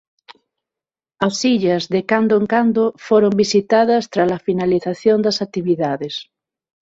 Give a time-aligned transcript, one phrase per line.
[1.27, 6.15] As illas de cando en cando foron visitadas tras a finalización das actividades.